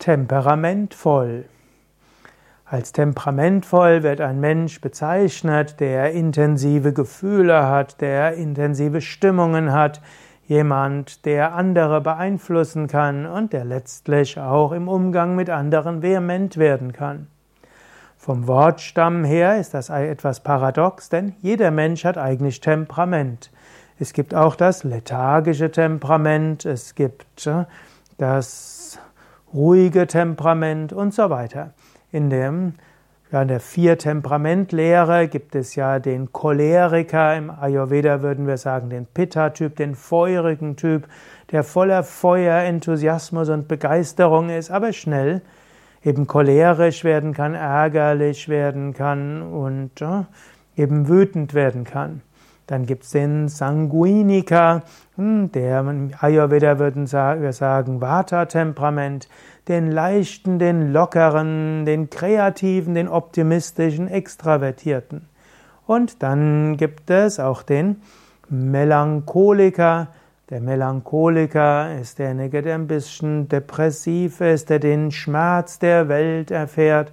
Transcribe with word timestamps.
Temperamentvoll. 0.00 1.44
Als 2.64 2.92
temperamentvoll 2.92 4.02
wird 4.02 4.22
ein 4.22 4.40
Mensch 4.40 4.80
bezeichnet, 4.80 5.78
der 5.78 6.12
intensive 6.12 6.94
Gefühle 6.94 7.68
hat, 7.68 8.00
der 8.00 8.32
intensive 8.32 9.02
Stimmungen 9.02 9.72
hat, 9.72 10.00
jemand, 10.46 11.26
der 11.26 11.54
andere 11.54 12.00
beeinflussen 12.00 12.86
kann 12.86 13.26
und 13.26 13.52
der 13.52 13.66
letztlich 13.66 14.40
auch 14.40 14.72
im 14.72 14.88
Umgang 14.88 15.36
mit 15.36 15.50
anderen 15.50 16.00
vehement 16.00 16.56
werden 16.56 16.94
kann. 16.94 17.26
Vom 18.16 18.46
Wortstamm 18.46 19.22
her 19.24 19.60
ist 19.60 19.74
das 19.74 19.90
etwas 19.90 20.40
paradox, 20.40 21.10
denn 21.10 21.34
jeder 21.42 21.70
Mensch 21.70 22.06
hat 22.06 22.16
eigentlich 22.16 22.60
Temperament. 22.60 23.50
Es 23.98 24.14
gibt 24.14 24.34
auch 24.34 24.56
das 24.56 24.82
lethargische 24.82 25.70
Temperament, 25.70 26.64
es 26.64 26.94
gibt 26.94 27.46
äh, 27.46 27.64
das 28.16 28.98
ruhige 29.54 30.06
Temperament 30.06 30.92
und 30.92 31.14
so 31.14 31.30
weiter. 31.30 31.72
In 32.12 32.30
dem 32.30 32.74
ja, 33.32 33.42
in 33.42 33.48
der 33.48 33.60
Vier-Temperament-Lehre 33.60 35.28
gibt 35.28 35.54
es 35.54 35.76
ja 35.76 36.00
den 36.00 36.32
Choleriker, 36.32 37.36
im 37.36 37.48
Ayurveda 37.48 38.22
würden 38.22 38.48
wir 38.48 38.56
sagen 38.56 38.90
den 38.90 39.06
Pitta-Typ, 39.06 39.76
den 39.76 39.94
feurigen 39.94 40.74
Typ, 40.74 41.06
der 41.52 41.62
voller 41.62 42.02
Feuer, 42.02 42.64
Enthusiasmus 42.64 43.48
und 43.48 43.68
Begeisterung 43.68 44.50
ist, 44.50 44.72
aber 44.72 44.92
schnell 44.92 45.42
eben 46.02 46.26
cholerisch 46.26 47.04
werden 47.04 47.32
kann, 47.32 47.54
ärgerlich 47.54 48.48
werden 48.48 48.94
kann 48.94 49.42
und 49.42 50.00
äh, 50.00 50.24
eben 50.76 51.08
wütend 51.08 51.54
werden 51.54 51.84
kann. 51.84 52.22
Dann 52.70 52.86
gibt 52.86 53.02
es 53.02 53.10
den 53.10 53.48
Sanguiniker, 53.48 54.82
hm, 55.16 55.50
der 55.50 55.84
Ayurveda 56.20 56.78
würden 56.78 57.10
wir 57.10 57.52
sagen 57.52 58.00
Vata-Temperament, 58.00 59.28
den 59.66 59.90
leichten, 59.90 60.60
den 60.60 60.92
lockeren, 60.92 61.84
den 61.84 62.10
kreativen, 62.10 62.94
den 62.94 63.08
optimistischen, 63.08 64.06
extravertierten. 64.06 65.26
Und 65.84 66.22
dann 66.22 66.76
gibt 66.76 67.10
es 67.10 67.40
auch 67.40 67.64
den 67.64 68.02
Melancholiker. 68.48 70.06
Der 70.48 70.60
Melancholiker 70.60 71.98
ist 72.00 72.20
derjenige, 72.20 72.62
der 72.62 72.76
ein 72.76 72.86
bisschen 72.86 73.48
depressiv 73.48 74.40
ist, 74.40 74.70
der 74.70 74.78
den 74.78 75.10
Schmerz 75.10 75.80
der 75.80 76.08
Welt 76.08 76.52
erfährt, 76.52 77.10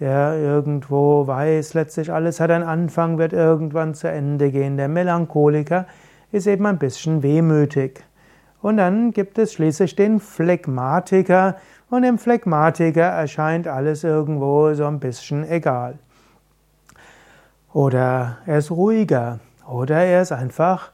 der 0.00 0.38
irgendwo 0.38 1.26
weiß, 1.26 1.74
letztlich 1.74 2.12
alles 2.12 2.40
hat 2.40 2.50
einen 2.50 2.64
Anfang, 2.64 3.18
wird 3.18 3.32
irgendwann 3.32 3.94
zu 3.94 4.08
Ende 4.08 4.50
gehen. 4.50 4.76
Der 4.76 4.88
Melancholiker 4.88 5.86
ist 6.30 6.46
eben 6.46 6.66
ein 6.66 6.78
bisschen 6.78 7.22
wehmütig. 7.22 8.04
Und 8.60 8.76
dann 8.76 9.12
gibt 9.12 9.38
es 9.38 9.52
schließlich 9.52 9.96
den 9.96 10.20
Phlegmatiker 10.20 11.56
und 11.90 12.02
dem 12.02 12.18
Phlegmatiker 12.18 13.02
erscheint 13.02 13.66
alles 13.66 14.04
irgendwo 14.04 14.72
so 14.74 14.86
ein 14.86 15.00
bisschen 15.00 15.48
egal. 15.48 15.98
Oder 17.72 18.38
er 18.46 18.58
ist 18.58 18.70
ruhiger 18.70 19.40
oder 19.68 19.96
er 19.96 20.22
ist 20.22 20.32
einfach, 20.32 20.92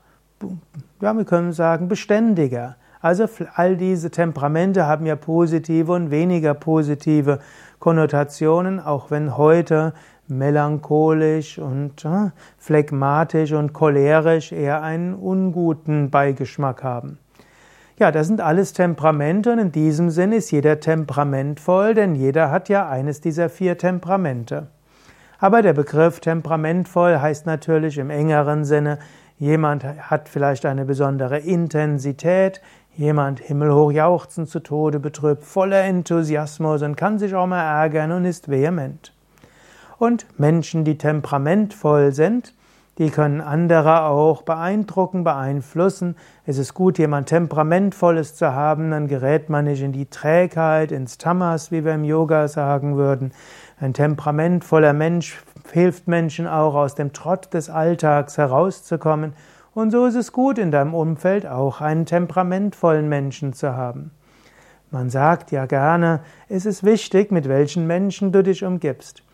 ja, 1.01 1.15
wir 1.15 1.25
können 1.25 1.53
sagen, 1.53 1.89
beständiger. 1.89 2.77
Also 3.01 3.27
all 3.55 3.77
diese 3.77 4.11
Temperamente 4.11 4.87
haben 4.87 5.07
ja 5.07 5.17
positive 5.17 5.93
und 5.93 6.11
weniger 6.11 6.55
positive 6.55 7.39
Konnotationen, 7.85 8.81
auch 8.81 9.11
wenn 9.11 9.37
heute 9.37 9.93
melancholisch 10.27 11.59
und 11.59 12.03
äh, 12.07 12.31
phlegmatisch 12.57 13.53
und 13.53 13.75
cholerisch 13.75 14.53
eher 14.53 14.81
einen 14.83 15.13
unguten 15.13 16.09
Beigeschmack 16.09 16.83
haben. 16.83 17.19
Ja, 17.99 18.11
das 18.11 18.27
sind 18.27 18.41
alles 18.41 18.73
Temperamente 18.73 19.53
und 19.53 19.59
in 19.59 19.71
diesem 19.71 20.09
Sinn 20.09 20.33
ist 20.33 20.51
jeder 20.51 20.81
temperamentvoll, 20.81 21.93
denn 21.93 22.15
jeder 22.15 22.51
hat 22.51 22.71
ja 22.71 22.89
eines 22.89 23.21
dieser 23.21 23.51
vier 23.51 23.77
Temperamente. 23.77 24.69
Aber 25.39 25.61
der 25.61 25.75
Begriff 25.75 26.21
temperamentvoll 26.21 27.21
heißt 27.21 27.45
natürlich 27.45 27.99
im 27.99 28.09
engeren 28.09 28.65
Sinne, 28.65 28.99
jemand 29.37 29.85
hat 29.85 30.31
vielleicht 30.31 30.65
eine 30.65 30.87
besondere 30.87 31.39
Intensität, 31.39 32.63
Jemand 32.97 33.41
himmelhoch 33.41 33.91
jauchzend 33.91 34.49
zu 34.49 34.61
Tode 34.61 35.01
betrübt, 35.01 35.43
voller 35.43 35.83
Enthusiasmus 35.83 36.83
und 36.83 36.97
kann 36.97 37.19
sich 37.19 37.35
auch 37.35 37.47
mal 37.47 37.61
ärgern 37.61 38.13
und 38.13 38.25
ist 38.25 38.49
vehement. 38.49 39.13
Und 39.99 40.27
Menschen, 40.39 40.85
die 40.85 40.97
temperamentvoll 40.97 42.13
sind, 42.13 42.55
die 42.99 43.11
können 43.11 43.41
andere 43.41 44.03
auch 44.03 44.43
beeindrucken, 44.43 45.25
beeinflussen. 45.25 46.15
Es 46.47 46.57
ist 46.59 46.75
gut, 46.75 46.99
jemand 46.99 47.29
Temperamentvolles 47.29 48.37
zu 48.37 48.53
haben, 48.55 48.93
dann 48.93 49.09
gerät 49.09 49.51
man 49.51 49.65
nicht 49.65 49.83
in 49.83 49.91
die 49.91 50.07
Trägheit, 50.07 50.93
ins 50.93 51.19
Tamas, 51.19 51.73
wie 51.73 51.85
wir 51.85 51.95
im 51.95 52.05
Yoga 52.05 52.47
sagen 52.47 52.97
würden. 52.97 53.33
Ein 53.81 53.95
temperamentvoller 53.95 54.93
Mensch 54.93 55.43
hilft 55.73 56.07
Menschen 56.07 56.47
auch 56.47 56.77
aus 56.77 56.95
dem 56.95 57.13
Trott 57.13 57.53
des 57.53 57.69
Alltags 57.69 58.39
herauszukommen 58.39 59.33
und 59.75 59.91
so 59.91 60.07
ist 60.07 60.15
es 60.15 60.33
gut, 60.33 60.59
in 60.59 60.71
deinem 60.71 60.95
Umfeld 60.95 61.47
auch 61.47 61.81
einen 61.81 62.07
temperamentvollen 62.07 63.09
Menschen 63.09 63.53
zu 63.53 63.77
haben. 63.77 64.13
Man 64.91 65.11
sagt 65.11 65.51
ja 65.51 65.67
gerne, 65.67 66.21
es 66.49 66.67
ist 66.67 66.85
wichtig, 66.85 67.33
mit 67.33 67.49
welchen 67.49 67.87
Menschen 67.87 68.31
du 68.31 68.45
dich 68.45 68.65
umgibst. 68.65 69.25